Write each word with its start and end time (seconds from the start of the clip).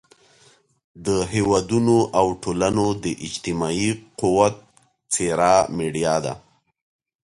د 1.05 1.07
هېوادونو 1.33 1.97
او 2.19 2.25
ټولنو 2.43 2.85
د 3.03 3.05
اجتماعي 3.27 3.91
قوت 4.19 4.55
څېره 5.13 5.55
میډیا 5.77 6.15
ده. 6.25 6.33